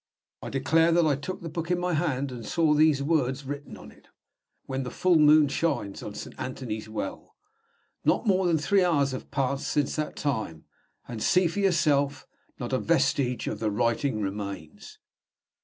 I 0.41 0.49
declare 0.49 0.91
that 0.93 1.05
I 1.05 1.15
took 1.15 1.41
the 1.41 1.49
book 1.49 1.69
in 1.69 1.77
my 1.79 1.93
hand, 1.93 2.31
and 2.31 2.43
saw 2.43 2.73
these 2.73 3.03
words 3.03 3.45
written 3.45 3.77
in 3.77 3.91
it, 3.91 4.07
'When 4.65 4.81
the 4.81 4.89
full 4.89 5.19
moon 5.19 5.47
shines 5.47 6.01
on 6.01 6.15
Saint 6.15 6.35
Anthony's 6.39 6.89
Well.' 6.89 7.35
Not 8.03 8.25
more 8.25 8.47
than 8.47 8.57
three 8.57 8.83
hours 8.83 9.11
have 9.11 9.29
passed 9.29 9.67
since 9.67 9.95
that 9.97 10.15
time; 10.15 10.65
and, 11.07 11.21
see 11.21 11.45
for 11.45 11.59
yourself, 11.59 12.25
not 12.59 12.73
a 12.73 12.79
vestige 12.79 13.45
of 13.45 13.59
the 13.59 13.69
writing 13.69 14.21
remains." 14.21 14.97